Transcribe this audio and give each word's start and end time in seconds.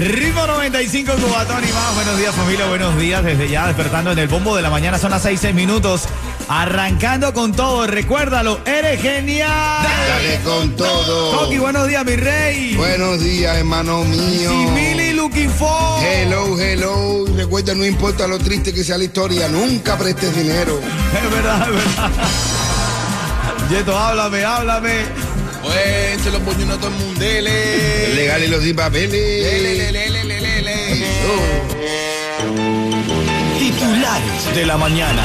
Ritmo 0.00 0.46
95 0.46 1.12
Cubatón 1.12 1.62
y 1.62 1.72
más. 1.74 1.94
Buenos 1.94 2.16
días 2.16 2.34
familia, 2.34 2.64
buenos 2.64 2.96
días. 2.96 3.22
Desde 3.22 3.50
ya 3.50 3.66
despertando 3.66 4.12
en 4.12 4.18
el 4.18 4.28
bombo 4.28 4.56
de 4.56 4.62
la 4.62 4.70
mañana 4.70 4.96
son 4.98 5.10
las 5.10 5.22
6, 5.22 5.38
6 5.38 5.54
minutos. 5.54 6.04
Arrancando 6.48 7.34
con 7.34 7.52
todo, 7.52 7.86
recuérdalo, 7.86 8.60
eres 8.64 9.02
genial. 9.02 9.82
Dale 9.82 10.40
con 10.42 10.74
todo. 10.74 11.38
Toki, 11.38 11.58
buenos 11.58 11.86
días 11.86 12.02
mi 12.06 12.16
rey. 12.16 12.74
Buenos 12.76 13.20
días, 13.20 13.54
hermano 13.58 14.02
mío. 14.04 14.50
Simili 14.50 15.12
looking 15.12 15.50
for. 15.50 16.02
Hello, 16.02 16.58
hello. 16.58 17.26
Recuerda, 17.36 17.74
no 17.74 17.84
importa 17.84 18.26
lo 18.26 18.38
triste 18.38 18.72
que 18.72 18.82
sea 18.82 18.96
la 18.96 19.04
historia, 19.04 19.48
nunca 19.48 19.98
prestes 19.98 20.34
dinero. 20.34 20.80
Es 20.80 21.30
verdad, 21.30 21.68
es 21.68 21.74
verdad. 21.74 22.10
Yeto, 23.70 23.96
háblame, 23.96 24.44
háblame. 24.44 25.04
Pues 25.62 26.26
los 26.26 26.40
puños 26.42 26.78
todo 26.78 26.88
el 26.88 26.94
mundo. 26.94 27.20
Dele. 27.20 28.14
Legal 28.14 28.44
y 28.44 28.48
los 28.48 28.62
sin 28.62 28.76
papeles. 28.76 29.10
Titulares 33.58 34.54
de 34.54 34.66
la 34.66 34.76
mañana. 34.76 35.22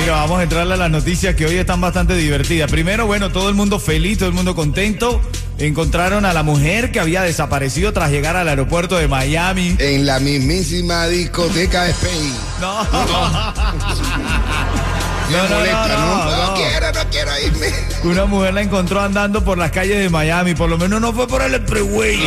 Mira, 0.00 0.14
vamos 0.14 0.40
a 0.40 0.42
entrarle 0.42 0.74
a 0.74 0.76
las 0.76 0.90
noticias 0.90 1.34
que 1.34 1.46
hoy 1.46 1.56
están 1.56 1.80
bastante 1.80 2.16
divertidas. 2.16 2.70
Primero, 2.70 3.06
bueno, 3.06 3.30
todo 3.30 3.48
el 3.48 3.54
mundo 3.54 3.78
feliz, 3.78 4.18
todo 4.18 4.28
el 4.28 4.34
mundo 4.34 4.54
contento. 4.54 5.20
Encontraron 5.58 6.24
a 6.24 6.32
la 6.32 6.42
mujer 6.42 6.90
que 6.90 6.98
había 6.98 7.22
desaparecido 7.22 7.92
tras 7.92 8.10
llegar 8.10 8.36
al 8.36 8.48
aeropuerto 8.48 8.96
de 8.96 9.06
Miami. 9.06 9.76
En 9.78 10.06
la 10.06 10.18
mismísima 10.18 11.06
discoteca 11.06 11.84
de 11.84 11.90
Spain. 11.90 12.32
No. 12.60 12.82
Me 12.82 12.88
No, 15.30 15.48
no, 15.48 15.54
molesta, 15.56 15.88
no, 15.88 16.24
¿no? 16.24 16.46
no, 16.46 16.54
quiero, 16.54 16.92
no 16.92 17.10
quiero 17.10 17.30
irme. 17.46 17.66
Una 18.04 18.24
mujer 18.26 18.54
la 18.54 18.62
encontró 18.62 19.00
andando 19.00 19.44
por 19.44 19.56
las 19.56 19.70
calles 19.70 19.98
de 19.98 20.10
Miami. 20.10 20.54
Por 20.54 20.68
lo 20.68 20.78
menos 20.78 21.00
no 21.00 21.12
fue 21.12 21.26
por 21.26 21.42
el 21.42 21.60
freeway. 21.62 22.18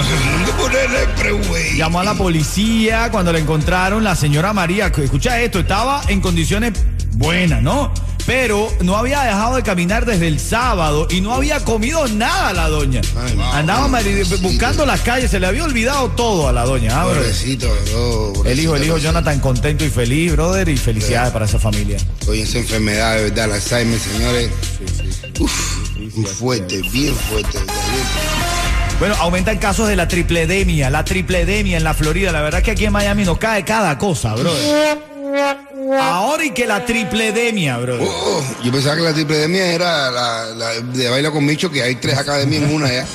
Ponerle 0.58 1.04
el 1.04 1.10
freeway. 1.10 1.78
Llamó 1.78 2.00
a 2.00 2.04
la 2.04 2.14
policía 2.14 3.10
cuando 3.12 3.34
la 3.34 3.40
encontraron. 3.40 4.04
La 4.04 4.16
señora 4.16 4.54
María, 4.54 4.88
escucha 4.88 5.40
esto, 5.40 5.60
estaba 5.60 6.02
en 6.08 6.22
condiciones 6.22 6.74
buenas, 7.14 7.62
¿no? 7.62 7.94
Pero 8.26 8.72
no 8.82 8.98
había 8.98 9.22
dejado 9.22 9.56
de 9.56 9.64
caminar 9.64 10.06
desde 10.06 10.28
el 10.28 10.40
sábado 10.40 11.08
y 11.12 11.22
no 11.22 11.34
había 11.34 11.60
comido 11.64 12.08
nada 12.08 12.54
la 12.54 12.70
doña. 12.70 13.02
Ay. 13.18 13.38
Andaba 13.54 13.88
buscando 14.42 14.86
las 14.86 15.02
calles, 15.02 15.30
se 15.30 15.40
le 15.40 15.46
había 15.48 15.64
olvidado 15.64 16.10
todo 16.10 16.48
a 16.48 16.54
la 16.54 16.66
doña. 16.66 17.02
ah. 17.02 17.06
Pobrecito, 17.06 17.68
bro, 17.92 18.46
El 18.46 18.60
hijo, 18.60 18.76
el 18.76 18.84
hijo. 18.84 18.98
Jonathan 18.98 19.40
contento 19.40 19.86
y 19.86 19.90
feliz, 19.90 20.32
brother, 20.32 20.68
y 20.70 20.78
felicidades 20.78 21.32
para 21.32 21.46
esa 21.46 21.60
familia. 21.60 21.98
Oye, 22.28 22.42
esa 22.42 22.58
enfermedad 22.58 23.16
de 23.16 23.24
verdad, 23.24 23.50
la 23.50 23.56
Alzheimer, 23.56 24.00
señores. 24.00 24.50
Uf, 25.40 25.88
muy 26.16 26.26
fuerte, 26.26 26.82
bien 26.92 27.16
fuerte. 27.16 27.60
Bueno, 29.00 29.16
aumentan 29.20 29.58
casos 29.58 29.88
de 29.88 29.96
la 29.96 30.08
tripledemia, 30.08 30.90
la 30.90 31.04
tripledemia 31.04 31.78
en 31.78 31.84
la 31.84 31.94
Florida. 31.94 32.32
La 32.32 32.42
verdad 32.42 32.62
es 32.62 32.66
que 32.66 32.72
aquí 32.72 32.86
en 32.86 32.94
Miami 32.94 33.26
nos 33.26 33.38
cae 33.38 33.64
cada 33.66 33.98
cosa, 33.98 34.34
brother. 34.36 34.98
Ahora 36.02 36.46
y 36.46 36.52
que 36.52 36.66
la 36.66 36.86
tripledemia, 36.86 37.78
brother. 37.78 38.08
Oh, 38.10 38.44
yo 38.64 38.72
pensaba 38.72 38.96
que 38.96 39.02
la 39.04 39.14
tripledemia 39.14 39.72
era 39.72 40.10
la, 40.12 40.46
la 40.56 40.70
de 40.82 41.10
baila 41.10 41.32
con 41.32 41.46
Micho, 41.46 41.70
que 41.72 41.84
hay 41.84 41.96
tres 41.96 42.18
academias 42.18 42.64
en 42.64 42.74
una 42.74 42.92
ya. 42.92 43.06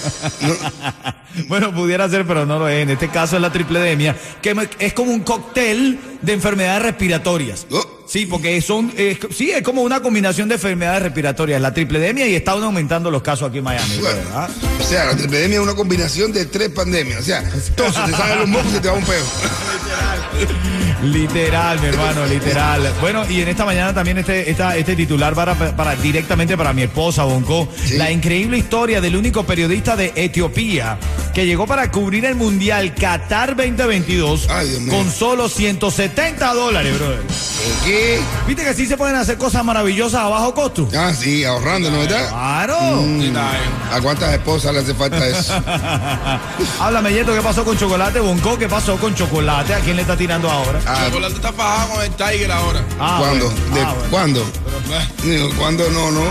No, 0.42 0.54
Bueno, 1.48 1.72
pudiera 1.72 2.08
ser, 2.08 2.26
pero 2.26 2.44
no 2.44 2.58
lo 2.58 2.68
es. 2.68 2.82
En 2.82 2.90
este 2.90 3.08
caso 3.08 3.36
es 3.36 3.42
la 3.42 3.52
tripledemia, 3.52 4.16
que 4.42 4.52
me- 4.54 4.68
es 4.80 4.92
como 4.92 5.12
un 5.12 5.20
cóctel 5.20 5.98
de 6.20 6.32
enfermedades 6.32 6.82
respiratorias. 6.82 7.66
Oh. 7.70 7.98
Sí, 8.06 8.26
porque 8.26 8.60
son, 8.60 8.92
sí, 9.32 9.52
es 9.52 9.62
como 9.62 9.82
una 9.82 10.00
combinación 10.02 10.48
de 10.48 10.56
enfermedades 10.56 11.00
respiratorias, 11.04 11.60
la 11.60 11.72
tripledemia 11.72 12.26
y 12.26 12.34
están 12.34 12.60
aumentando 12.64 13.08
los 13.08 13.22
casos 13.22 13.48
aquí 13.48 13.58
en 13.58 13.64
Miami. 13.64 13.98
bueno, 13.98 14.18
¿ah? 14.34 14.48
o 14.80 14.82
sea, 14.84 15.06
la 15.06 15.16
tripledemia 15.16 15.58
es 15.58 15.62
una 15.62 15.74
combinación 15.76 16.32
de 16.32 16.46
tres 16.46 16.70
pandemias. 16.70 17.20
O 17.20 17.24
sea, 17.24 17.38
entonces 17.38 18.04
te 18.06 18.10
salen 18.12 18.40
los 18.40 18.48
mocos 18.48 18.72
y 18.76 18.80
te 18.80 18.88
va 18.88 18.94
un 18.94 19.04
peo. 19.04 19.22
Literal, 21.02 21.80
mi 21.80 21.86
hermano, 21.88 22.26
literal. 22.26 22.92
Bueno, 23.00 23.24
y 23.28 23.40
en 23.40 23.48
esta 23.48 23.64
mañana 23.64 23.94
también 23.94 24.18
este, 24.18 24.50
esta- 24.50 24.76
este 24.76 24.94
titular 24.96 25.34
para, 25.34 25.54
para 25.54 25.96
directamente 25.96 26.56
para 26.56 26.72
mi 26.72 26.82
esposa, 26.82 27.24
Bonco. 27.24 27.68
Sí. 27.84 27.96
La 27.96 28.10
increíble 28.10 28.58
historia 28.58 29.00
del 29.00 29.16
único 29.16 29.44
periodista 29.44 29.96
de 29.96 30.12
Etiopía 30.14 30.98
que 31.34 31.46
llegó 31.46 31.66
para 31.66 31.90
cubrir 31.90 32.24
el 32.24 32.34
Mundial 32.34 32.94
Qatar 32.94 33.56
2022 33.56 34.48
Ay, 34.50 34.68
Dios 34.68 34.80
mío. 34.82 34.92
con 34.94 35.10
solo 35.10 35.48
170 35.48 36.52
dólares, 36.54 36.98
brother. 36.98 37.20
¿Qué? 37.84 38.18
¿Viste 38.46 38.64
que 38.64 38.74
sí 38.74 38.86
se 38.86 38.96
pueden 38.96 39.16
hacer 39.16 39.38
cosas 39.38 39.64
maravillosas 39.64 40.20
a 40.22 40.28
bajo 40.28 40.54
costo? 40.54 40.88
Ah, 40.96 41.12
sí, 41.18 41.44
ahorrando, 41.44 41.90
¿no 41.90 42.00
verdad? 42.00 42.28
Claro. 42.28 42.78
Mm, 43.02 43.36
¿A 43.92 44.00
cuántas 44.02 44.32
esposas 44.32 44.72
le 44.74 44.80
hace 44.80 44.94
falta 44.94 45.26
eso? 45.26 45.54
Háblame, 46.80 47.12
Yeto, 47.12 47.34
¿qué 47.34 47.40
pasó 47.42 47.64
con 47.64 47.78
Chocolate? 47.78 48.20
Bonco, 48.20 48.58
¿qué 48.58 48.68
pasó 48.68 48.96
con 48.96 49.14
Chocolate? 49.14 49.74
¿A 49.74 49.80
quién 49.80 49.96
le 49.96 50.02
está 50.02 50.16
tirando 50.16 50.50
ahora? 50.50 50.80
Ah, 50.92 51.06
Chocolate 51.06 51.34
está 51.34 51.52
fajado 51.52 51.94
con 51.94 52.02
el 52.04 52.10
Tiger 52.12 52.52
ahora. 52.52 52.84
Ah, 52.98 53.16
¿Cuándo? 53.20 53.46
bueno. 53.50 53.74
¿De 53.74 53.80
Ah, 53.80 53.92
bueno. 53.94 54.10
¿Cuándo? 54.10 54.44
Pero, 54.64 55.30
Digo, 55.30 55.50
¿Cuándo 55.58 55.90
no, 55.90 56.10
no? 56.10 56.22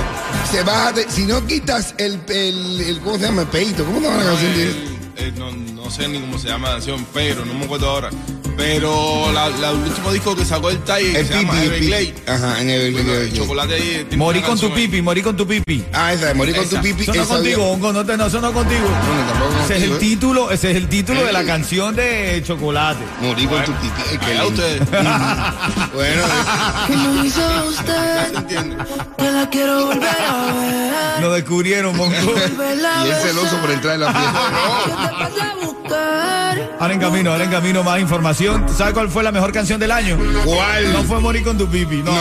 Se 0.52 0.64
baja 0.64 0.92
de- 0.92 1.10
si 1.10 1.26
no 1.26 1.46
quitas 1.46 1.94
el, 1.98 2.20
el, 2.28 2.82
el- 2.82 3.00
¿cómo 3.02 3.18
se 3.18 3.24
llama? 3.26 3.42
El 3.44 3.48
peito. 3.48 3.86
¿Cómo 3.86 4.00
se 4.00 4.06
llama 4.06 4.18
la 4.24 4.30
canción? 4.32 4.54
de- 4.54 4.64
el- 4.64 5.00
el- 5.18 5.40
no, 5.40 5.52
no 5.90 5.96
sé 5.96 6.08
ni 6.08 6.20
cómo 6.20 6.38
se 6.38 6.48
llama 6.50 6.68
la 6.68 6.74
canción, 6.76 7.04
pero 7.16 7.44
no 7.46 7.54
me 7.56 7.66
acuerdo 7.66 7.90
ahora. 7.90 8.12
Pero 8.56 9.32
la, 9.34 9.48
la- 9.50 9.72
el 9.72 9.78
último 9.78 10.12
disco 10.14 10.36
que 10.36 10.46
sacó 10.46 10.70
el 10.70 10.76
El 10.88 11.26
se 11.26 11.34
llama 11.34 11.54
pipi, 11.54 11.64
el 11.66 11.74
Everglade. 11.74 12.14
Ajá, 12.28 12.62
en 12.62 12.68
Bueno, 12.68 12.72
Everglade. 12.74 13.34
chocolate 13.34 13.74
ahí. 13.74 14.08
Morí 14.16 14.42
con 14.42 14.60
tu 14.60 14.72
pipi, 14.72 15.02
morí 15.02 15.24
con 15.24 15.36
tu 15.36 15.48
pipi. 15.48 15.84
Ah, 15.94 16.14
esa 16.14 16.32
morir 16.36 16.56
con 16.56 16.70
tu 16.70 16.76
pipi. 16.80 17.04
Eso 17.04 17.14
no 17.16 17.22
esa 17.24 17.34
contigo, 17.36 17.66
Bonco, 17.66 17.92
no, 17.94 18.06
te, 18.06 18.18
no, 18.18 18.28
eso 18.28 18.40
no 18.40 18.54
contigo. 18.54 18.82
Bueno, 18.82 19.32
tampoco 19.32 19.64
Ese 19.64 19.78
es 19.78 19.84
el 19.84 19.90
contigo, 19.90 19.96
¿eh? 19.96 20.00
título, 20.16 20.52
ese 20.52 20.72
es 20.72 20.78
el 20.78 20.90
título 20.90 21.24
de 21.26 21.32
la 21.34 21.42
Eh. 21.42 21.46
canción 21.46 21.96
de 21.96 22.44
Chocolate. 22.46 23.04
Morir 23.22 23.50
con 23.50 23.64
tu 23.66 23.72
pipi. 23.74 24.18
Qué 24.20 24.26
Allá 24.26 24.44
lindo. 24.44 24.62
ustedes. 24.62 24.82
Bueno, 25.94 26.22
Como 26.88 27.24
hizo 27.24 27.66
usted, 27.68 28.30
¿Se 28.32 28.38
entiende? 28.38 28.76
que 29.18 29.32
la 29.32 29.50
quiero 29.50 29.86
volver 29.88 30.04
a 30.08 30.54
ver. 30.54 31.22
Lo 31.22 31.32
descubrieron, 31.34 31.96
a 32.00 33.06
y 33.08 33.10
es 33.10 33.22
celoso 33.24 33.58
por 33.58 33.72
entrar 33.72 33.96
en 33.96 34.02
la 34.02 34.14
fiesta. 34.14 35.79
Ahora 36.80 36.94
en 36.94 37.00
camino, 37.00 37.32
ahora 37.32 37.44
en 37.44 37.52
camino 37.52 37.84
más 37.84 38.00
información. 38.00 38.66
¿Sabes 38.76 38.94
cuál 38.94 39.10
fue 39.10 39.24
la 39.24 39.32
mejor 39.32 39.52
canción 39.52 39.80
del 39.80 39.92
año? 39.92 40.18
¿Cuál? 40.46 40.94
No 40.94 41.04
fue 41.04 41.20
Morir 41.20 41.44
con 41.44 41.58
tu 41.58 41.68
pipi, 41.68 41.98
no. 41.98 42.12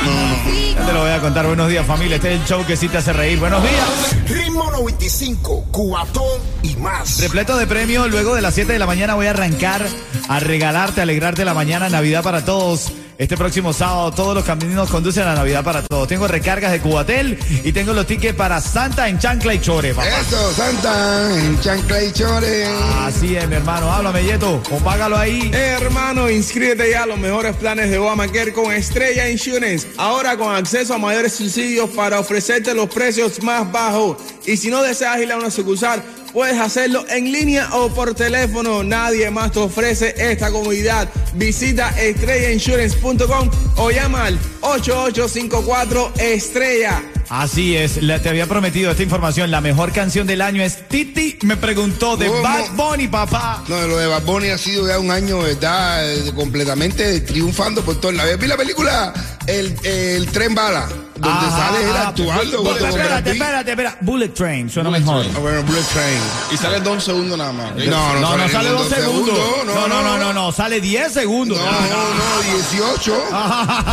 No. 0.00 0.74
Ya 0.74 0.86
te 0.86 0.92
lo 0.92 1.00
voy 1.00 1.10
a 1.10 1.20
contar. 1.20 1.46
Buenos 1.46 1.68
días, 1.68 1.86
familia. 1.86 2.16
Este 2.16 2.34
es 2.34 2.40
el 2.40 2.46
show 2.46 2.64
que 2.66 2.76
sí 2.76 2.88
te 2.88 2.98
hace 2.98 3.12
reír. 3.12 3.38
Buenos 3.38 3.62
días. 3.62 4.28
Ritmo 4.28 4.70
95, 4.70 5.66
cuatón 5.70 6.40
y 6.62 6.74
más. 6.76 7.20
Repleto 7.20 7.56
de 7.56 7.66
premios, 7.66 8.10
luego 8.10 8.34
de 8.34 8.40
las 8.40 8.54
7 8.54 8.72
de 8.72 8.78
la 8.78 8.86
mañana 8.86 9.14
voy 9.14 9.26
a 9.26 9.30
arrancar 9.30 9.86
a 10.28 10.40
regalarte, 10.40 11.00
a 11.00 11.02
alegrarte 11.02 11.44
la 11.44 11.52
mañana, 11.54 11.88
Navidad 11.90 12.22
para 12.22 12.44
todos. 12.44 12.92
Este 13.20 13.36
próximo 13.36 13.74
sábado 13.74 14.10
todos 14.12 14.34
los 14.34 14.44
caminos 14.44 14.88
conducen 14.88 15.24
a 15.24 15.34
Navidad 15.34 15.62
para 15.62 15.82
todos. 15.82 16.08
Tengo 16.08 16.26
recargas 16.26 16.72
de 16.72 16.80
Cubatel 16.80 17.38
y 17.62 17.70
tengo 17.70 17.92
los 17.92 18.06
tickets 18.06 18.34
para 18.34 18.62
Santa 18.62 19.10
en 19.10 19.18
Chancla 19.18 19.52
y 19.52 19.60
Chore, 19.60 19.92
papá. 19.92 20.08
Eso, 20.08 20.50
Santa, 20.54 21.38
en 21.38 21.60
chancla 21.60 22.02
y 22.02 22.12
chore. 22.12 22.64
Así 23.00 23.36
es, 23.36 23.46
mi 23.46 23.56
hermano. 23.56 23.92
Háblame, 23.92 24.24
Yeto. 24.24 24.62
O 24.70 24.78
págalo 24.78 25.18
ahí. 25.18 25.50
Eh, 25.52 25.76
hermano, 25.78 26.30
inscríbete 26.30 26.92
ya 26.92 27.02
a 27.02 27.06
los 27.06 27.18
mejores 27.18 27.54
planes 27.56 27.90
de 27.90 27.98
Obamacare 27.98 28.54
con 28.54 28.72
Estrella 28.72 29.28
Insurance. 29.28 29.86
Ahora 29.98 30.38
con 30.38 30.54
acceso 30.54 30.94
a 30.94 30.98
mayores 30.98 31.34
subsidios 31.34 31.90
para 31.90 32.20
ofrecerte 32.20 32.72
los 32.72 32.88
precios 32.88 33.42
más 33.42 33.70
bajos. 33.70 34.16
Y 34.46 34.56
si 34.56 34.70
no 34.70 34.82
deseas 34.82 35.20
ir 35.20 35.30
a 35.30 35.36
una 35.36 35.50
sucursal, 35.50 36.02
puedes 36.32 36.58
hacerlo 36.58 37.04
en 37.08 37.32
línea 37.32 37.68
o 37.74 37.88
por 37.92 38.14
teléfono. 38.14 38.82
Nadie 38.82 39.30
más 39.30 39.52
te 39.52 39.58
ofrece 39.60 40.14
esta 40.18 40.50
comodidad. 40.50 41.08
Visita 41.34 41.90
estrellainsurance.com 42.00 43.50
o 43.76 43.90
llama 43.90 44.26
al 44.26 44.38
8854 44.60 46.12
Estrella. 46.18 47.02
Así 47.28 47.76
es, 47.76 48.02
le- 48.02 48.18
te 48.18 48.28
había 48.28 48.46
prometido 48.46 48.90
esta 48.90 49.02
información. 49.04 49.50
La 49.52 49.60
mejor 49.60 49.92
canción 49.92 50.26
del 50.26 50.42
año 50.42 50.62
es 50.64 50.88
Titi 50.88 51.38
me 51.42 51.56
preguntó 51.56 52.16
de 52.16 52.26
¿Cómo? 52.26 52.42
Bad 52.42 52.70
Bunny, 52.74 53.06
papá. 53.08 53.62
No, 53.68 53.86
lo 53.86 53.98
de 53.98 54.06
Bad 54.08 54.22
Bunny 54.24 54.48
ha 54.48 54.58
sido 54.58 54.88
ya 54.88 54.98
un 54.98 55.10
año, 55.12 55.38
¿verdad? 55.38 56.12
Eh, 56.12 56.32
completamente 56.34 57.20
triunfando 57.20 57.84
por 57.84 58.00
todos 58.00 58.14
lados. 58.14 58.36
¿Vi 58.38 58.46
la 58.48 58.56
película? 58.56 59.14
El, 59.46 59.76
el 59.84 60.26
Tren 60.26 60.54
Bala. 60.56 60.88
Donde 61.20 61.46
Ajá, 61.46 61.66
sale 61.66 61.84
él 61.84 61.90
ajá. 61.96 62.08
actuando. 62.08 62.32
Bu- 62.42 62.66
junto 62.68 62.78
con 62.80 62.88
Espérate, 62.88 63.30
espérate, 63.32 63.70
espérate. 63.70 63.98
Bullet 64.00 64.28
Train, 64.30 64.70
suena 64.70 64.90
mejor. 64.90 65.26
Ah, 65.34 65.38
bueno, 65.38 65.62
Bullet 65.64 65.82
Train. 65.92 66.18
Y 66.52 66.56
sale 66.56 66.80
dos 66.80 67.04
segundos 67.04 67.36
nada 67.38 67.52
más. 67.52 67.72
¿ok? 67.72 67.78
No, 67.88 68.20
No, 68.20 68.36
no, 68.36 68.48
sale 68.48 68.68
dos 68.70 68.88
segundos. 68.88 69.38
No, 69.66 69.88
no, 69.88 70.02
no, 70.02 70.18
no, 70.18 70.32
no, 70.32 70.52
sale 70.52 70.80
10 70.80 71.12
segundos. 71.12 71.58
No, 71.58 71.64
no, 71.64 72.42
18. 72.54 73.14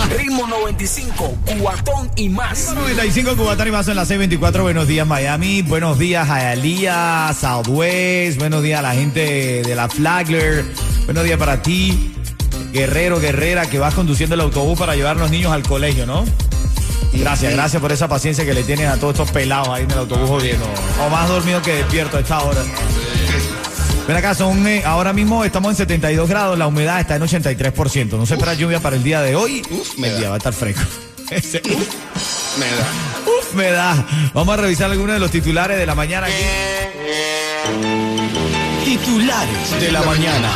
Ritmo 0.18 0.47
95, 0.47 1.38
cuatón 1.62 2.09
y 2.15 2.29
más. 2.29 2.74
95 2.74 3.35
Cubatán 3.35 3.68
y 3.68 3.71
más 3.71 3.88
en 3.88 3.95
la 3.95 4.06
624. 4.06 4.63
Buenos 4.63 4.88
días, 4.88 5.06
Miami. 5.06 5.62
Buenos 5.63 6.00
días, 6.00 6.27
Hialeah, 6.27 7.33
Southwest. 7.39 8.39
Buenos 8.39 8.63
días 8.63 8.79
a 8.79 8.81
la 8.83 8.94
gente 8.94 9.62
de 9.63 9.75
la 9.75 9.89
Flagler. 9.89 10.65
Buenos 11.06 11.24
días 11.24 11.38
para 11.38 11.62
ti, 11.62 12.13
guerrero, 12.71 13.19
guerrera, 13.19 13.65
que 13.68 13.79
vas 13.79 13.94
conduciendo 13.94 14.35
el 14.35 14.41
autobús 14.41 14.77
para 14.79 14.95
llevar 14.95 15.18
a 15.18 15.19
los 15.19 15.31
niños 15.31 15.51
al 15.51 15.63
colegio, 15.63 16.06
¿no? 16.06 16.25
Gracias, 17.13 17.54
gracias 17.54 17.81
por 17.81 17.92
esa 17.92 18.07
paciencia 18.07 18.45
que 18.45 18.54
le 18.54 18.63
tienen 18.63 18.88
a 18.88 18.98
todos 18.98 19.13
estos 19.13 19.31
pelados 19.31 19.69
ahí 19.69 19.83
en 19.83 19.92
el 19.92 19.98
autobús 20.00 20.30
jodiendo. 20.30 20.65
O 21.06 21.09
más 21.09 21.27
dormido 21.27 21.62
que 21.62 21.74
despierto 21.75 22.18
a 22.18 22.19
esta 22.19 22.39
hora. 22.42 22.62
Ven 24.07 24.15
acá, 24.15 24.33
son, 24.36 24.65
eh, 24.68 24.83
ahora 24.86 25.12
mismo 25.13 25.44
estamos 25.44 25.71
en 25.71 25.75
72 25.77 26.30
grados, 26.30 26.57
la 26.57 26.68
humedad 26.68 27.00
está 27.00 27.15
en 27.15 27.24
83%. 27.24 28.18
No 28.18 28.25
se 28.25 28.36
espera 28.36 28.54
lluvia 28.54 28.80
para 28.80 28.95
el 28.95 29.04
día 29.04 29.21
de 29.21 29.36
hoy. 29.36 29.62
Uf, 29.69 29.98
me 29.98 30.07
el 30.07 30.13
da. 30.13 30.19
día 30.19 30.30
va 30.30 30.36
a 30.36 30.38
estar 30.38 30.54
fresco. 30.54 30.83
Ese, 31.30 31.62
uf, 31.65 32.57
Me 32.57 32.65
da. 32.68 32.88
uf, 33.25 33.53
me 33.53 33.69
da. 33.71 34.06
Vamos 34.33 34.53
a 34.57 34.62
revisar 34.62 34.89
algunos 34.92 35.13
de 35.15 35.19
los 35.19 35.31
titulares 35.31 35.77
de 35.77 35.86
la 35.86 35.95
mañana 35.95 36.27
aquí. 36.27 36.36
Titulares 38.86 39.81
de 39.81 39.92
la 39.92 40.01
mañana. 40.03 40.50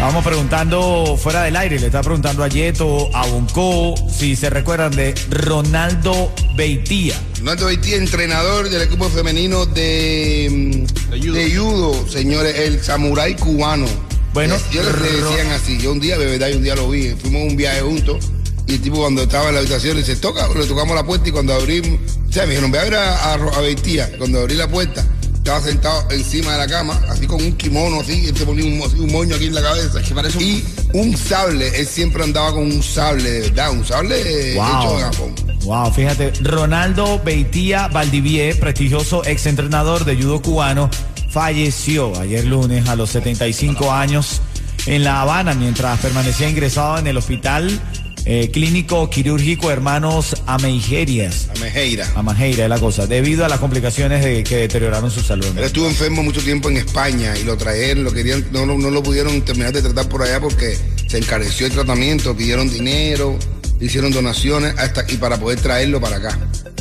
Estábamos 0.00 0.24
preguntando 0.24 1.18
fuera 1.18 1.42
del 1.42 1.54
aire, 1.56 1.78
le 1.78 1.84
estaba 1.84 2.02
preguntando 2.02 2.42
a 2.42 2.48
Yeto, 2.48 3.14
a 3.14 3.26
Bonco, 3.26 3.94
si 4.10 4.34
se 4.34 4.48
recuerdan 4.48 4.92
de 4.92 5.14
Ronaldo 5.28 6.32
Beitía. 6.56 7.20
Ronaldo 7.40 7.66
Beitía, 7.66 7.96
entrenador 7.96 8.70
del 8.70 8.80
equipo 8.80 9.10
femenino 9.10 9.66
de, 9.66 10.86
De 11.10 11.20
judo. 11.20 11.34
de 11.34 11.54
judo, 11.54 12.08
señores, 12.08 12.58
el 12.60 12.82
samurái 12.82 13.34
cubano. 13.36 13.84
Bueno, 14.32 14.56
yo 14.72 14.82
les 14.82 14.98
le 15.02 15.20
decían 15.20 15.48
así. 15.48 15.76
Yo 15.78 15.92
un 15.92 16.00
día, 16.00 16.16
de 16.16 16.24
verdad, 16.24 16.48
yo 16.48 16.56
un 16.56 16.64
día 16.64 16.76
lo 16.76 16.88
vi. 16.88 17.10
Fuimos 17.20 17.42
un 17.50 17.56
viaje 17.58 17.82
juntos. 17.82 18.30
Y 18.68 18.76
el 18.76 18.80
tipo, 18.80 18.96
cuando 19.00 19.24
estaba 19.24 19.48
en 19.48 19.54
la 19.56 19.60
habitación, 19.60 19.98
dice: 19.98 20.16
Toca, 20.16 20.48
le 20.48 20.64
tocamos 20.64 20.96
la 20.96 21.04
puerta. 21.04 21.28
Y 21.28 21.32
cuando 21.32 21.52
abrimos, 21.52 22.00
o 22.26 22.32
sea, 22.32 22.44
me 22.44 22.52
dijeron: 22.52 22.70
Ve 22.72 22.78
a 22.78 22.84
ver 22.84 22.94
a, 22.94 23.16
a, 23.16 23.34
a 23.34 23.60
Beitía. 23.60 24.10
Cuando 24.16 24.40
abrí 24.40 24.54
la 24.54 24.66
puerta, 24.66 25.04
estaba 25.50 25.60
sentado 25.66 26.10
encima 26.12 26.52
de 26.52 26.58
la 26.58 26.66
cama, 26.68 27.00
así 27.08 27.26
con 27.26 27.42
un 27.42 27.52
kimono, 27.56 28.00
así. 28.00 28.26
Él 28.28 28.36
se 28.36 28.46
ponía 28.46 28.64
un, 28.64 28.80
así, 28.86 29.00
un 29.00 29.10
moño 29.10 29.34
aquí 29.34 29.46
en 29.46 29.54
la 29.54 29.62
cabeza. 29.62 30.00
que 30.00 30.14
parece 30.14 30.38
un- 30.38 30.44
Y 30.44 30.64
un 30.92 31.16
sable. 31.16 31.68
Él 31.80 31.86
siempre 31.86 32.22
andaba 32.22 32.52
con 32.52 32.62
un 32.70 32.82
sable, 32.82 33.28
de 33.30 33.40
verdad. 33.50 33.72
Un 33.72 33.84
sable 33.84 34.52
hecho 34.52 34.98
Japón. 35.00 35.34
Wow, 35.64 35.92
fíjate, 35.92 36.32
Ronaldo 36.42 37.20
Beitía 37.24 37.88
Valdivier, 37.88 38.58
prestigioso 38.60 39.24
exentrenador 39.24 40.04
de 40.04 40.16
judo 40.16 40.40
cubano, 40.40 40.88
falleció 41.30 42.16
ayer 42.20 42.44
lunes 42.44 42.88
a 42.88 42.94
los 42.96 43.10
75 43.10 43.92
años 43.92 44.40
en 44.86 45.04
La 45.04 45.20
Habana 45.22 45.54
mientras 45.54 45.98
permanecía 46.00 46.48
ingresado 46.48 46.98
en 46.98 47.06
el 47.08 47.16
hospital 47.16 47.78
eh, 48.24 48.50
clínico 48.52 49.08
quirúrgico 49.10 49.70
Hermanos 49.70 50.36
Ameijerias. 50.46 51.48
A 51.54 51.58
Mejeira. 51.60 52.06
Amajeira 52.14 52.64
es 52.64 52.70
la 52.70 52.78
cosa, 52.78 53.06
debido 53.06 53.44
a 53.44 53.48
las 53.48 53.58
complicaciones 53.60 54.24
de, 54.24 54.44
que 54.44 54.56
deterioraron 54.56 55.10
su 55.10 55.20
salud. 55.22 55.46
Él 55.56 55.64
estuvo 55.64 55.86
enfermo 55.86 56.22
mucho 56.22 56.40
tiempo 56.42 56.68
en 56.70 56.76
España 56.78 57.34
y 57.38 57.44
lo 57.44 57.56
trajeron, 57.56 58.04
lo 58.04 58.12
querían, 58.12 58.44
no, 58.52 58.66
no, 58.66 58.76
no 58.78 58.90
lo 58.90 59.02
pudieron 59.02 59.40
terminar 59.42 59.72
de 59.72 59.82
tratar 59.82 60.08
por 60.08 60.22
allá 60.22 60.40
porque 60.40 60.76
se 61.08 61.18
encareció 61.18 61.66
el 61.66 61.72
tratamiento, 61.72 62.36
pidieron 62.36 62.70
dinero, 62.70 63.38
hicieron 63.80 64.12
donaciones 64.12 64.74
hasta 64.78 65.04
y 65.08 65.16
para 65.16 65.38
poder 65.38 65.60
traerlo 65.60 66.00
para 66.00 66.16
acá. 66.16 66.38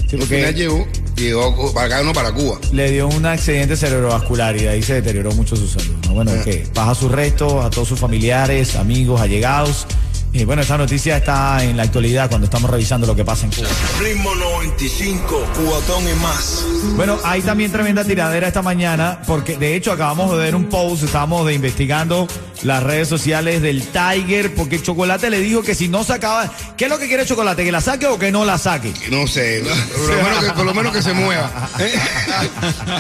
Sí, 0.10 0.16
Al 0.16 0.20
porque- 0.20 0.36
final 0.38 0.56
llegó, 0.56 0.88
llegó 1.16 1.74
para 1.74 1.86
acá, 1.88 2.04
no 2.04 2.14
para 2.14 2.32
Cuba. 2.32 2.60
Le 2.74 2.92
dio 2.92 3.08
un 3.08 3.26
accidente 3.26 3.76
cerebrovascular 3.78 4.56
y 4.58 4.62
de 4.62 4.70
ahí 4.70 4.84
se 4.84 4.96
deterioró 4.96 5.32
mucho 5.34 5.56
su 5.56 5.68
salud. 5.68 5.96
¿no? 6.08 6.14
Bueno, 6.14 6.32
que 6.44 6.68
baja 6.74 6.96
sus 6.96 7.12
restos 7.12 7.64
a 7.64 7.70
todos 7.70 7.88
sus 7.88 8.00
familiares, 8.00 8.76
amigos, 8.76 9.22
allegados. 9.22 9.86
Y 10.32 10.46
bueno, 10.46 10.62
esta 10.62 10.78
noticia 10.78 11.18
está 11.18 11.64
en 11.64 11.76
la 11.76 11.84
actualidad 11.84 12.30
cuando 12.30 12.46
estamos 12.46 12.70
revisando 12.70 13.08
lo 13.08 13.16
que 13.16 13.26
pasa 13.26 13.48
en 13.48 13.52
Cuba. 13.52 13.68
Ritmo 14.00 14.36
95, 14.36 15.48
cuatón 15.66 16.04
y 16.08 16.14
más. 16.22 16.64
Bueno, 16.96 17.18
hay 17.24 17.42
también 17.42 17.72
tremenda 17.72 18.04
tiradera 18.04 18.48
esta 18.48 18.62
mañana, 18.62 19.22
porque 19.26 19.58
de 19.58 19.76
hecho 19.76 19.92
acabamos 19.92 20.32
de 20.32 20.38
ver 20.38 20.56
un 20.56 20.66
post, 20.66 21.04
estábamos 21.04 21.48
de 21.48 21.56
investigando 21.56 22.28
las 22.62 22.84
redes 22.84 23.08
sociales 23.08 23.64
del 23.64 23.82
Tiger, 23.82 24.54
porque 24.54 24.80
Chocolate 24.80 25.32
le 25.32 25.40
dijo 25.40 25.64
que 25.64 25.74
si 25.74 25.88
no 25.88 26.04
sacaba, 26.04 26.52
¿qué 26.78 26.86
es 26.86 26.92
lo 26.92 27.00
que 27.00 27.08
quiere 27.08 27.26
Chocolate? 27.26 27.64
¿Que 27.64 27.72
la 27.72 27.82
saque 27.82 28.06
o 28.06 28.20
que 28.20 28.32
no 28.32 28.46
la 28.46 28.60
saque? 28.60 28.94
No 29.10 29.26
sé, 29.26 29.64
por 29.96 30.16
lo 30.16 30.24
menos 30.24 30.44
que, 30.44 30.52
por 30.52 30.66
lo 30.66 30.74
menos 30.76 30.94
que 30.94 31.02
se 31.02 31.14
mueva. 31.14 31.52
¿eh? 31.80 31.92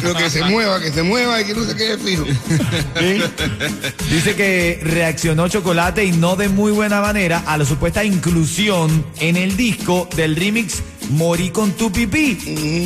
Pero 0.01 0.15
que 0.15 0.29
se 0.31 0.43
mueva, 0.45 0.79
que 0.79 0.91
se 0.91 1.03
mueva 1.03 1.41
y 1.41 1.45
que 1.45 1.53
no 1.53 1.63
se 1.63 1.75
quede 1.75 1.97
fijo. 1.99 2.25
Dice 4.09 4.35
que 4.35 4.79
reaccionó 4.81 5.47
Chocolate 5.47 6.05
y 6.05 6.13
no 6.13 6.35
de 6.35 6.49
muy 6.49 6.71
buena 6.71 7.01
manera 7.01 7.18
a 7.19 7.57
la 7.57 7.65
supuesta 7.65 8.01
inclusión 8.05 9.05
en 9.19 9.35
el 9.35 9.57
disco 9.57 10.07
del 10.15 10.37
remix 10.37 10.81
Morí 11.09 11.49
con 11.49 11.71
tu 11.73 11.91
pipí 11.91 12.35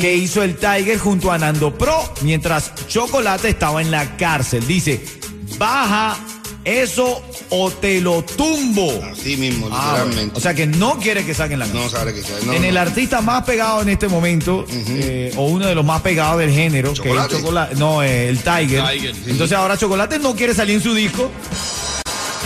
que 0.00 0.16
hizo 0.16 0.42
el 0.42 0.56
Tiger 0.56 0.98
junto 0.98 1.30
a 1.30 1.38
Nando 1.38 1.72
Pro 1.78 1.96
mientras 2.22 2.72
Chocolate 2.88 3.50
estaba 3.50 3.80
en 3.80 3.90
la 3.92 4.16
cárcel. 4.16 4.66
Dice, 4.66 5.04
baja 5.58 6.16
eso 6.64 7.22
o 7.50 7.70
te 7.70 8.00
lo 8.00 8.24
tumbo. 8.24 8.90
Así 9.12 9.36
mismo, 9.36 9.68
Ah, 9.70 9.98
literalmente. 9.98 10.36
O 10.36 10.40
sea 10.40 10.54
que 10.54 10.66
no 10.66 10.98
quiere 10.98 11.24
que 11.24 11.34
saquen 11.34 11.58
la 11.60 11.66
no 11.66 11.72
canción. 11.74 11.90
sabe 12.00 12.14
que 12.14 12.22
sea. 12.22 12.36
No, 12.46 12.54
en 12.54 12.62
no. 12.62 12.68
el 12.68 12.76
artista 12.78 13.20
más 13.20 13.44
pegado 13.44 13.82
en 13.82 13.90
este 13.90 14.08
momento, 14.08 14.64
eh, 14.70 15.32
o 15.36 15.44
uno 15.46 15.66
de 15.66 15.74
los 15.76 15.84
más 15.84 16.00
pegados 16.00 16.38
del 16.40 16.50
género, 16.50 16.92
que 16.94 17.10
es 17.14 17.28
Chocolate. 17.28 17.74
no, 17.76 18.02
eh, 18.02 18.28
el 18.30 18.38
Tiger. 18.38 18.82
Tiger, 18.90 19.14
sí. 19.14 19.22
Entonces 19.26 19.56
ahora 19.56 19.76
Chocolate 19.76 20.18
no 20.18 20.34
quiere 20.34 20.54
salir 20.54 20.76
en 20.76 20.82
su 20.82 20.94
disco. 20.94 21.30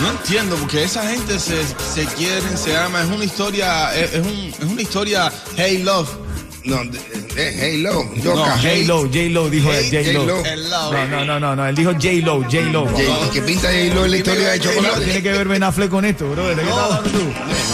No 0.03 0.11
entiendo, 0.11 0.55
porque 0.57 0.85
esa 0.85 1.03
gente 1.09 1.39
se, 1.41 1.65
se 1.67 2.05
quieren, 2.17 2.57
se 2.57 2.77
ama. 2.77 3.03
Es 3.03 3.09
una 3.09 3.25
historia, 3.25 3.95
es, 3.97 4.15
es 4.15 4.21
un- 4.27 4.55
es 4.59 4.65
una 4.65 4.83
historia, 4.83 5.33
hey 5.57 5.79
love. 5.83 6.09
No, 6.65 6.77
de- 6.85 6.99
de- 7.35 7.57
hey, 7.61 7.79
lo, 7.81 7.93
No. 8.23 8.37
J-Lo, 8.37 9.03
J-Lo 9.03 9.49
dijo 9.49 9.71
Hey, 9.73 9.89
J-Lo. 9.91 10.37
J-Lo. 10.39 10.93
No, 10.93 11.07
no, 11.07 11.25
no, 11.25 11.41
no, 11.41 11.57
no, 11.57 11.67
él 11.67 11.75
dijo 11.75 11.93
J-Lo, 11.93 12.43
J-Lo. 12.43 12.87
J- 12.89 13.31
que 13.33 13.43
pinta 13.43 13.69
J-Lo 13.69 14.05
en 14.05 14.11
la 14.11 14.17
historia 14.17 14.49
de 14.51 14.61
¿Qué 14.61 14.69
chocolate. 14.69 15.05
tiene 15.05 15.23
que 15.23 15.33
ver 15.33 15.49
Ben 15.49 15.63
Affleck 15.63 15.89
con 15.91 16.05
esto, 16.05 16.29
bro? 16.31 16.49
¿De 16.49 16.55
qué 16.57 16.61
estás 16.63 16.79
hablando 16.79 17.11
tú? 17.11 17.19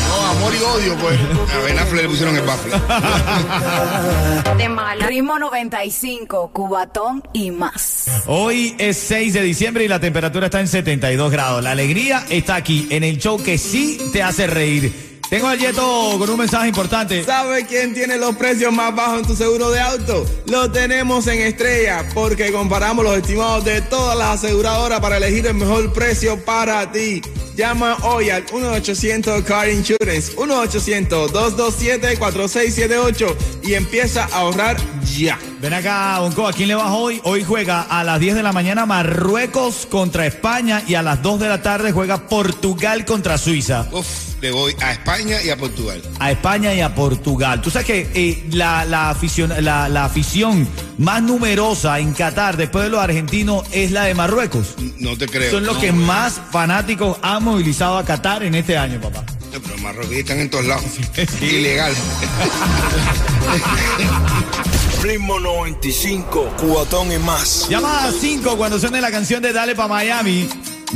No, 0.09 0.27
amor 0.27 0.53
y 0.55 0.59
odio, 0.63 0.97
pues. 0.99 1.19
A 1.55 1.59
Ben 1.65 1.79
Affleck 1.79 2.03
le 2.03 2.09
pusieron 2.09 2.37
el 2.37 2.43
bafle. 2.43 2.73
de 4.59 4.69
mala. 4.69 5.07
Ritmo 5.07 5.39
95, 5.39 6.51
Cubatón 6.53 7.23
y 7.33 7.51
más. 7.51 8.05
Hoy 8.27 8.75
es 8.79 8.97
6 8.99 9.33
de 9.35 9.43
diciembre 9.43 9.85
y 9.85 9.89
la 9.89 9.99
temperatura 10.01 10.47
está 10.47 10.61
en 10.61 10.69
72 10.69 11.31
grados. 11.33 11.63
La 11.63 11.73
alegría 11.73 12.25
está 12.29 12.57
aquí, 12.57 12.87
en 12.91 13.03
el 13.05 13.19
show 13.19 13.43
que 13.43 13.59
sí 13.59 13.99
te 14.13 14.23
hace 14.23 14.47
reír. 14.47 15.04
Tengo 15.31 15.49
al 15.49 15.59
Yeto 15.59 16.17
con 16.19 16.29
un 16.31 16.39
mensaje 16.39 16.69
importante. 16.69 17.25
¿Sabe 17.25 17.67
quién 17.67 17.95
tiene 17.95 18.19
los 18.19 18.37
precios 18.37 18.73
más 18.73 18.95
bajos 18.95 19.21
en 19.21 19.27
tu 19.27 19.35
seguro 19.35 19.71
de 19.71 19.81
auto? 19.81 20.25
Lo 20.47 20.71
tenemos 20.71 21.27
en 21.27 21.41
Estrella, 21.41 22.05
porque 22.15 22.53
comparamos 22.53 23.05
los 23.05 23.17
estimados 23.17 23.65
de 23.65 23.81
todas 23.83 24.17
las 24.17 24.45
aseguradoras 24.45 25.01
para 25.01 25.17
elegir 25.17 25.45
el 25.47 25.55
mejor 25.55 25.93
precio 25.93 26.39
para 26.45 26.93
ti. 26.93 27.21
Llama 27.57 27.97
hoy 28.03 28.31
al 28.31 28.47
1-800 28.47 29.43
Car 29.45 29.69
Insurance, 29.71 30.37
1-800-227-4678 30.37 33.37
y 33.63 33.75
empieza 33.75 34.25
a 34.25 34.39
ahorrar 34.39 34.77
ya. 35.17 35.39
Ven 35.61 35.73
acá, 35.73 36.19
Bonco, 36.19 36.49
¿a 36.49 36.53
quién 36.53 36.67
le 36.69 36.75
vas 36.75 36.91
hoy? 36.91 37.21
Hoy 37.25 37.45
juega 37.45 37.83
a 37.83 38.03
las 38.03 38.19
10 38.21 38.35
de 38.35 38.43
la 38.43 38.53
mañana 38.53 38.87
Marruecos 38.87 39.87
contra 39.89 40.27
España 40.27 40.83
y 40.87 40.97
a 40.97 41.03
las 41.03 41.23
2 41.23 41.41
de 41.41 41.49
la 41.49 41.63
tarde 41.63 41.93
juega 41.93 42.27
Portugal 42.27 43.05
contra 43.05 43.39
Suiza. 43.39 43.87
Uf, 43.93 44.34
le 44.45 44.51
voy 44.51 44.77
a 44.83 44.93
España 44.93 45.41
y 45.43 45.49
a 45.49 45.57
Portugal. 45.57 46.03
A 46.19 46.31
España 46.31 46.75
y 46.75 46.83
a 46.83 46.95
Portugal. 46.95 47.63
Tú 47.63 47.71
sabes 47.71 47.87
que 47.87 48.11
eh, 48.15 48.45
la, 48.51 48.85
la 48.85 49.09
afición, 49.09 49.51
la, 49.65 49.89
la 49.89 50.05
afición 50.05 50.69
más 50.99 51.23
numerosa 51.23 51.99
en 51.99 52.13
Qatar 52.13 52.59
después 52.59 52.85
de 52.85 52.91
los 52.91 53.01
argentinos 53.01 53.65
es 53.73 53.91
la 53.91 54.05
de 54.05 54.13
Marruecos. 54.13 54.75
No 54.99 55.17
te 55.17 55.27
creo. 55.29 55.51
Son 55.51 55.65
los 55.65 55.77
No, 55.77 55.81
que 55.81 55.93
más 55.93 56.43
fanáticos 56.53 57.17
han 57.23 57.43
movilizado 57.43 57.97
a 57.97 58.05
Qatar 58.05 58.43
en 58.43 58.55
este 58.55 58.77
año, 58.77 59.01
papá. 59.01 59.25
Pero 59.51 59.79
marroquíes 59.79 60.19
están 60.19 60.41
en 60.41 60.51
todos 60.51 60.67
lados. 60.67 60.85
Ilegal. 61.41 61.95
Ritmo 65.03 65.41
95, 65.41 66.53
cuatón 66.59 67.13
y 67.13 67.19
más. 67.19 67.67
Llamada 67.71 68.13
5 68.13 68.59
cuando 68.59 68.79
suene 68.79 69.01
la 69.01 69.11
canción 69.11 69.43
de 69.43 69.55
Dale 69.55 69.75
pa' 69.75 69.89
Miami. 69.89 70.47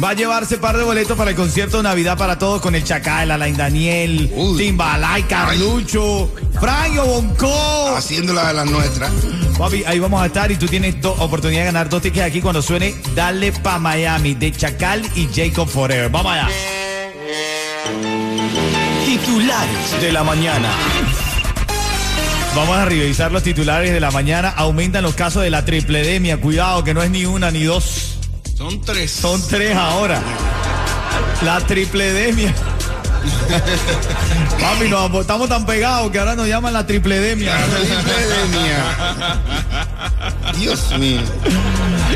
Va 0.02 0.10
a 0.10 0.14
llevarse 0.14 0.58
par 0.58 0.76
de 0.76 0.84
boletos 0.84 1.18
para 1.18 1.30
el 1.30 1.36
concierto 1.36 1.78
de 1.78 1.82
Navidad 1.82 2.16
para 2.16 2.38
todos 2.38 2.60
con 2.62 2.74
el 2.76 2.84
Chacal, 2.84 3.32
Alain 3.32 3.56
Daniel, 3.56 4.30
Uy. 4.32 4.56
Timbalay, 4.56 5.24
Carlucho, 5.24 6.32
Franjo 6.60 7.04
Bonco. 7.04 7.96
Haciéndola 7.96 8.46
de 8.48 8.54
las 8.54 8.70
nuestras. 8.70 9.10
Papi, 9.58 9.82
ahí 9.84 9.98
vamos 9.98 10.22
a 10.22 10.26
estar 10.26 10.52
y 10.52 10.56
tú 10.56 10.66
tienes 10.66 11.00
do- 11.00 11.14
oportunidad 11.14 11.62
de 11.62 11.66
ganar 11.66 11.88
dos 11.88 12.00
tickets 12.00 12.26
aquí 12.26 12.40
cuando 12.40 12.62
suene 12.62 12.94
Dale 13.16 13.50
pa' 13.50 13.80
Miami 13.80 14.34
de 14.34 14.52
Chacal 14.52 15.02
y 15.16 15.28
Jacob 15.34 15.68
Forever. 15.68 16.08
Vamos 16.10 16.32
allá. 16.32 16.48
Titulares 19.04 20.00
de 20.00 20.12
la 20.12 20.22
mañana. 20.22 20.68
Vamos 22.54 22.76
a 22.76 22.84
revisar 22.84 23.32
los 23.32 23.42
titulares 23.42 23.92
de 23.92 23.98
la 23.98 24.12
mañana. 24.12 24.50
Aumentan 24.50 25.02
los 25.02 25.14
casos 25.14 25.42
de 25.42 25.50
la 25.50 25.64
tripledemia. 25.64 26.40
Cuidado, 26.40 26.84
que 26.84 26.94
no 26.94 27.02
es 27.02 27.10
ni 27.10 27.24
una 27.26 27.50
ni 27.50 27.64
dos. 27.64 28.17
Son 28.58 28.80
tres. 28.80 29.12
Son 29.12 29.40
tres 29.46 29.76
ahora. 29.76 30.20
La 31.44 31.60
tripledemia. 31.60 32.52
Papi, 34.60 34.88
nos, 34.88 35.14
estamos 35.20 35.48
tan 35.48 35.64
pegados 35.64 36.10
que 36.10 36.18
ahora 36.18 36.34
nos 36.34 36.48
llaman 36.48 36.72
la 36.72 36.84
tripledemia. 36.84 37.52
Tripledemia. 37.56 38.84
Dios 40.58 40.98
mío. 40.98 41.20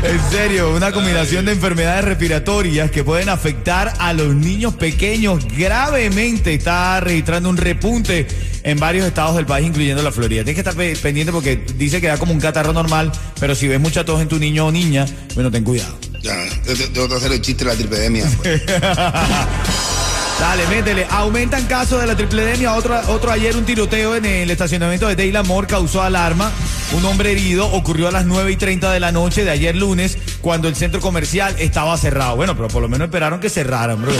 En 0.03 0.31
serio, 0.31 0.75
una 0.75 0.91
combinación 0.91 1.45
de 1.45 1.53
enfermedades 1.53 2.03
respiratorias 2.03 2.91
que 2.91 3.05
pueden 3.05 3.29
afectar 3.29 3.93
a 3.99 4.11
los 4.11 4.35
niños 4.35 4.73
pequeños 4.73 5.45
gravemente. 5.57 6.53
Está 6.55 6.99
registrando 6.99 7.49
un 7.49 7.55
repunte 7.55 8.27
en 8.63 8.77
varios 8.79 9.07
estados 9.07 9.37
del 9.37 9.45
país, 9.45 9.65
incluyendo 9.65 10.03
la 10.03 10.11
Florida. 10.11 10.43
Tienes 10.43 10.55
que 10.61 10.69
estar 10.69 10.75
pe- 10.75 10.97
pendiente 10.97 11.31
porque 11.31 11.55
dice 11.77 12.01
que 12.01 12.07
da 12.07 12.17
como 12.17 12.33
un 12.33 12.41
catarro 12.41 12.73
normal, 12.73 13.13
pero 13.39 13.55
si 13.55 13.69
ves 13.69 13.79
mucha 13.79 14.03
tos 14.03 14.21
en 14.21 14.27
tu 14.27 14.39
niño 14.39 14.65
o 14.67 14.73
niña, 14.73 15.05
bueno, 15.35 15.49
ten 15.49 15.63
cuidado. 15.63 15.97
Ya, 16.23 16.35
te- 16.65 16.73
te- 16.75 16.87
tengo 16.87 17.07
que 17.09 17.15
hacer 17.15 17.31
el 17.33 17.41
chiste 17.41 17.65
de 17.65 17.71
la 17.71 17.77
tripledemia. 17.77 18.25
pues. 18.41 18.61
Dale, 20.39 20.67
métele. 20.67 21.05
Aumentan 21.11 21.65
casos 21.67 22.01
de 22.01 22.07
la 22.07 22.15
tripledemia. 22.17 22.73
Otro, 22.73 22.99
otro 23.09 23.31
ayer, 23.31 23.55
un 23.55 23.65
tiroteo 23.65 24.15
en 24.15 24.25
el 24.25 24.49
estacionamiento 24.51 25.07
de 25.07 25.15
Taylor 25.15 25.45
Moore 25.45 25.67
causó 25.67 26.01
alarma. 26.01 26.51
Un 26.93 27.05
hombre 27.05 27.31
herido 27.31 27.67
ocurrió 27.67 28.07
a 28.07 28.11
las 28.11 28.25
9 28.25 28.51
y 28.51 28.55
30 28.57 28.91
de 28.91 28.99
la 28.99 29.11
noche 29.11 29.43
de 29.45 29.51
ayer 29.51 29.75
lunes, 29.75 30.17
cuando 30.41 30.67
el 30.67 30.75
centro 30.75 30.99
comercial 31.01 31.55
estaba 31.59 31.95
cerrado. 31.97 32.35
Bueno, 32.35 32.55
pero 32.55 32.67
por 32.67 32.81
lo 32.81 32.89
menos 32.89 33.05
esperaron 33.05 33.39
que 33.39 33.49
cerraran, 33.49 34.01
bro. 34.01 34.11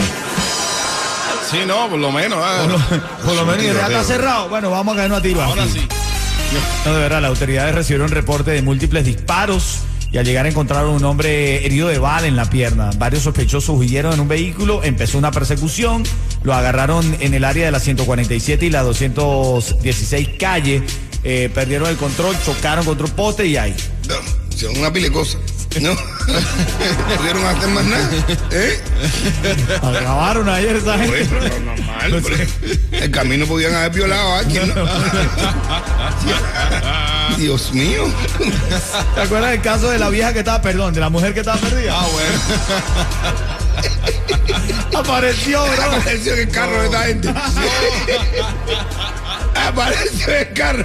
Sí, 1.50 1.58
no, 1.66 1.88
por 1.90 1.98
lo 1.98 2.10
menos. 2.12 2.38
ah. 2.42 2.60
Por 2.62 2.70
lo, 2.70 3.02
por 3.24 3.34
lo 3.34 3.46
menos 3.46 3.62
ya 3.64 3.70
está 3.72 3.86
tiroteo. 3.88 4.04
cerrado. 4.04 4.48
Bueno, 4.48 4.70
vamos 4.70 4.94
a 4.94 4.96
caernos 4.98 5.18
a 5.18 5.22
tiro. 5.22 5.42
Ahora 5.42 5.62
aquí. 5.64 5.72
sí. 5.72 5.88
No, 6.86 6.94
de 6.94 7.00
verdad, 7.00 7.20
las 7.22 7.28
autoridades 7.30 7.74
recibieron 7.74 8.08
reporte 8.10 8.50
de 8.52 8.62
múltiples 8.62 9.04
disparos 9.04 9.78
y 10.14 10.18
al 10.18 10.24
llegar 10.24 10.46
encontraron 10.46 10.94
un 10.94 11.04
hombre 11.04 11.66
herido 11.66 11.88
de 11.88 11.98
bala 11.98 12.28
en 12.28 12.36
la 12.36 12.48
pierna. 12.48 12.90
Varios 12.98 13.24
sospechosos 13.24 13.76
huyeron 13.76 14.12
en 14.14 14.20
un 14.20 14.28
vehículo, 14.28 14.84
empezó 14.84 15.18
una 15.18 15.32
persecución, 15.32 16.04
lo 16.44 16.54
agarraron 16.54 17.16
en 17.18 17.34
el 17.34 17.42
área 17.42 17.64
de 17.64 17.72
la 17.72 17.80
147 17.80 18.64
y 18.64 18.70
la 18.70 18.82
216 18.82 20.28
calle, 20.38 20.84
eh, 21.24 21.50
perdieron 21.52 21.88
el 21.88 21.96
control, 21.96 22.36
chocaron 22.46 22.84
contra 22.84 23.06
un 23.06 23.12
poste 23.12 23.44
y 23.46 23.56
ahí. 23.56 23.74
No, 24.06 24.14
son 24.56 24.78
una 24.78 24.92
pila 24.92 25.08
de 25.08 25.12
cosas. 25.12 25.40
No, 25.82 25.92
no 26.28 27.16
pudieron 27.16 27.44
hacer 27.46 27.68
más 27.70 27.84
nada. 27.84 28.10
¿Eh? 28.52 28.80
Acabaron 29.82 30.48
ayer 30.48 30.80
gente. 30.80 31.26
pero 31.28 31.58
no, 31.58 31.74
el 32.92 33.10
camino 33.10 33.46
podían 33.46 33.74
haber 33.74 33.92
violado 33.92 34.34
a 34.34 34.40
alguien, 34.40 34.74
¿no? 34.74 34.84
Dios 37.36 37.72
mío. 37.72 38.04
¿Te 39.14 39.20
acuerdas 39.22 39.52
del 39.52 39.60
caso 39.60 39.90
de 39.90 39.98
la 39.98 40.08
vieja 40.08 40.32
que 40.32 40.38
estaba, 40.40 40.60
perdón, 40.62 40.94
de 40.94 41.00
la 41.00 41.10
mujer 41.10 41.34
que 41.34 41.40
estaba 41.40 41.58
perdida? 41.58 41.92
Ah, 41.98 42.06
bueno. 42.12 42.38
Apareció, 44.98 45.62
bro. 45.64 45.82
Apareció 45.82 46.34
en 46.34 46.40
el 46.40 46.48
carro 46.48 46.80
de 46.80 46.86
esta 46.86 47.02
gente. 47.02 47.34
Apareció 49.66 50.28
en 50.28 50.46
el 50.48 50.52
carro. 50.52 50.84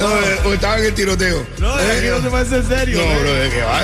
No, 0.00 0.10
eh, 0.20 0.38
o 0.44 0.52
estaba 0.52 0.78
en 0.78 0.84
el 0.86 0.94
tiroteo. 0.94 1.46
No, 1.58 1.76
de 1.76 1.92
aquí 1.98 2.06
no 2.08 2.20
se 2.22 2.28
puede 2.30 2.46
ser 2.46 2.64
serio. 2.66 2.98
No, 2.98 3.06
bro. 3.06 3.20
bro, 3.20 3.34
¿de 3.34 3.50
qué 3.50 3.62
va? 3.62 3.80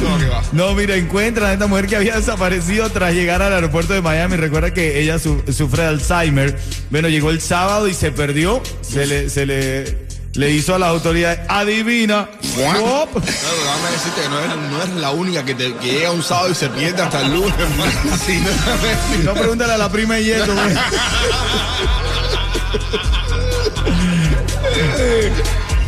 No, 0.00 0.18
que 0.18 0.26
va. 0.28 0.42
No, 0.52 0.74
mira, 0.74 0.96
encuentran 0.96 1.50
a 1.50 1.52
esta 1.54 1.66
mujer 1.66 1.86
que 1.86 1.96
había 1.96 2.14
desaparecido 2.16 2.88
tras 2.90 3.12
llegar 3.14 3.42
al 3.42 3.52
aeropuerto 3.52 3.92
de 3.92 4.00
Miami. 4.00 4.36
Recuerda 4.36 4.72
que 4.72 5.00
ella 5.00 5.18
su- 5.18 5.42
sufre 5.52 5.82
de 5.82 5.88
Alzheimer. 5.88 6.56
Bueno, 6.90 7.08
llegó 7.08 7.30
el 7.30 7.40
sábado 7.40 7.88
y 7.88 7.94
se 7.94 8.10
perdió. 8.12 8.62
Se 8.82 9.06
le, 9.06 9.28
se 9.28 9.44
le, 9.46 10.07
le 10.34 10.50
hizo 10.50 10.74
a 10.74 10.78
las 10.78 10.88
autoridades. 10.90 11.40
Adivina. 11.48 12.28
Claro, 12.54 13.08
déjame 13.14 13.90
decirte 13.92 14.20
que 14.22 14.28
no 14.28 14.38
eres, 14.40 14.56
no 14.70 14.82
eres 14.82 14.96
la 14.96 15.10
única 15.10 15.44
que, 15.44 15.54
te, 15.54 15.74
que 15.74 15.92
llega 15.92 16.10
un 16.12 16.22
sábado 16.22 16.50
y 16.50 16.54
se 16.54 16.68
pierde 16.68 17.02
hasta 17.02 17.20
el 17.22 17.32
lunes, 17.32 17.54
hermano. 17.58 17.92
Sí, 18.24 18.40
Si 19.12 19.24
no, 19.24 19.34
pregúntale 19.34 19.72
a 19.74 19.78
la 19.78 19.90
prima 19.90 20.14
de 20.16 20.24
Yeto. 20.24 20.54
güey. 20.54 20.74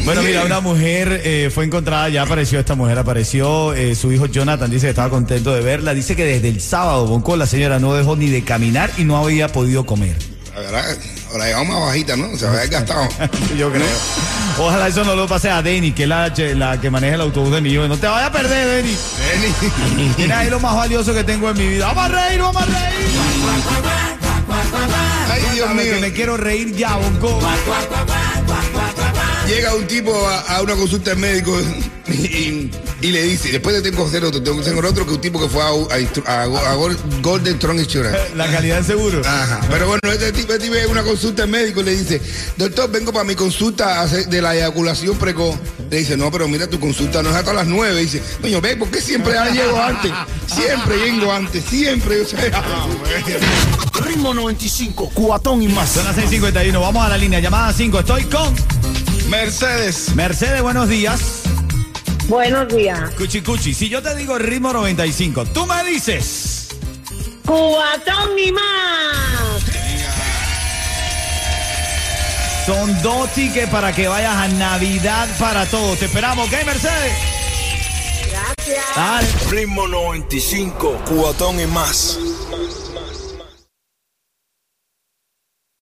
Bueno, 0.05 0.23
mira, 0.23 0.45
una 0.45 0.61
mujer 0.61 1.21
eh, 1.25 1.51
fue 1.55 1.65
encontrada, 1.67 2.09
ya 2.09 2.23
apareció 2.23 2.59
esta 2.59 2.75
mujer, 2.75 2.99
apareció 2.99 3.75
eh, 3.75 3.95
su 3.95 4.11
hijo 4.11 4.27
Jonathan, 4.27 4.71
dice 4.71 4.87
que 4.87 4.91
estaba 4.91 5.11
contento 5.11 5.55
de 5.55 5.61
verla, 5.61 5.93
dice 5.95 6.17
que 6.17 6.25
desde 6.25 6.49
el 6.49 6.61
sábado, 6.61 7.07
Bonco, 7.07 7.37
la 7.37 7.47
señora 7.47 7.79
no 7.79 7.95
dejó 7.95 8.17
ni 8.17 8.29
de 8.29 8.43
caminar 8.43 8.91
y 8.97 9.05
no 9.05 9.19
había 9.19 9.49
podido 9.53 9.85
comer. 9.85 10.17
La 10.55 10.61
verdad, 10.63 10.97
ahora 11.33 11.45
llegamos 11.47 11.69
más 11.69 11.81
bajita, 11.89 12.17
¿no? 12.17 12.37
Se 12.37 12.47
había 12.47 12.67
gastado. 12.67 13.09
Yo 13.57 13.71
creo. 13.73 13.87
Ojalá 14.59 14.89
eso 14.89 15.05
no 15.05 15.15
lo 15.15 15.27
pase 15.27 15.51
a 15.51 15.63
Denny, 15.63 15.93
que 15.93 16.03
es 16.05 16.09
la, 16.09 16.29
la 16.57 16.81
que 16.81 16.91
maneja 16.91 17.15
el 17.15 17.21
autobús 17.23 17.53
de 17.53 17.61
mi 17.61 17.71
hijo. 17.71 17.87
No 17.89 17.97
te 17.97 18.07
vayas 18.07 18.29
a 18.29 18.33
perder, 18.33 18.83
Denny. 18.83 18.97
Mira, 20.19 20.41
ahí 20.41 20.51
lo 20.51 20.61
más 20.61 20.75
valioso 20.75 21.15
que 21.15 21.25
tengo 21.25 21.51
en 21.51 21.57
mi 21.59 21.67
vida. 21.69 21.87
Vamos 21.93 22.05
a 22.05 22.09
reír, 22.09 22.41
vamos 22.41 22.63
a 22.63 22.67
reír. 22.67 23.11
Ay, 25.31 25.43
Dios 25.55 25.69
Dame 25.69 25.83
que 25.85 25.93
mío. 25.93 26.01
me 26.01 26.13
quiero 26.13 26.37
reír 26.37 26.75
ya, 26.75 26.97
Bonco. 26.97 27.41
Llega 29.51 29.75
un 29.75 29.87
tipo 29.87 30.15
a, 30.29 30.41
a 30.57 30.63
una 30.63 30.75
consulta 30.77 31.11
del 31.11 31.19
médico 31.19 31.59
y, 32.09 32.71
y 33.03 33.11
le 33.11 33.23
dice, 33.25 33.51
después 33.51 33.75
de 33.75 33.83
tengo 33.83 34.05
que 34.05 34.09
hacer 34.11 34.25
otro, 34.25 34.41
tengo 34.43 34.57
que 34.63 34.71
hacer 34.71 34.85
otro 34.85 35.05
que 35.07 35.13
un 35.15 35.21
tipo 35.21 35.41
que 35.41 35.49
fue 35.49 35.61
a, 35.63 35.67
a- 35.67 36.43
a- 36.43 36.43
a 36.71 36.75
Gol- 36.77 36.97
Golden 37.21 37.59
Tron 37.59 37.79
Insurance. 37.79 38.17
La 38.37 38.47
calidad 38.51 38.79
de 38.79 38.85
seguro. 38.85 39.21
Ajá. 39.25 39.61
Pero 39.69 39.89
bueno, 39.89 40.01
este 40.13 40.33
tipo, 40.33 40.53
este 40.53 40.65
tipo 40.67 40.77
es 40.77 40.87
una 40.87 41.03
consulta 41.03 41.43
del 41.43 41.51
médico 41.51 41.81
y 41.81 41.85
le 41.85 41.97
dice, 41.97 42.21
doctor, 42.57 42.91
vengo 42.91 43.13
para 43.13 43.25
mi 43.25 43.35
consulta 43.35 44.07
de 44.07 44.41
la 44.43 44.55
eyaculación 44.55 45.17
precoz. 45.19 45.57
Le 45.91 45.99
dice, 45.99 46.17
no, 46.17 46.31
pero 46.31 46.47
mira, 46.47 46.69
tu 46.69 46.79
consulta 46.79 47.21
no 47.23 47.31
es 47.31 47.37
hasta 47.37 47.53
las 47.53 47.67
nueve. 47.67 48.01
Dice, 48.01 48.23
coño, 48.41 48.61
ve, 48.61 48.77
¿por 48.77 48.89
qué 48.91 49.01
siempre 49.01 49.33
llego 49.53 49.81
antes? 49.83 50.13
Siempre 50.47 50.97
llego 50.97 51.33
antes, 51.33 51.65
siempre. 51.65 52.21
O 52.21 52.25
sea, 52.25 52.63
Ritmo 54.07 54.33
95, 54.33 55.11
cuatón 55.13 55.63
y 55.63 55.69
más. 55.69 55.91
Son 55.91 56.05
las 56.05 56.17
6:51. 56.17 56.81
Vamos 56.81 57.05
a 57.05 57.09
la 57.09 57.19
línea. 57.19 57.41
Llamada 57.41 57.73
5. 57.73 57.99
Estoy 58.01 58.25
con 58.25 58.55
Mercedes. 59.31 60.13
Mercedes. 60.17 60.61
Buenos 60.61 60.89
días. 60.89 61.43
Buenos 62.27 62.67
días. 62.75 63.11
Cuchi 63.17 63.43
Cuchi. 63.43 63.73
Si 63.73 63.89
yo 63.89 64.03
te 64.03 64.15
digo 64.17 64.37
ritmo 64.39 64.73
95, 64.73 65.47
tú 65.47 65.67
me 65.67 65.85
dices. 65.85 66.69
Cubatón 67.47 68.37
y 68.39 68.51
más. 68.51 69.63
Son 72.67 73.03
dos 73.03 73.33
tickets 73.33 73.71
para 73.71 73.93
que 73.93 74.09
vayas 74.09 74.35
a 74.35 74.49
Navidad 74.49 75.29
para 75.39 75.65
todos. 75.67 75.99
Te 75.99 76.07
esperamos, 76.07 76.49
¿ok, 76.49 76.65
Mercedes? 76.67 77.13
Gracias. 78.31 78.85
Dale. 78.97 79.29
Ritmo 79.51 79.87
95, 79.87 81.03
cuatón 81.09 81.61
y 81.61 81.67
más. 81.67 82.19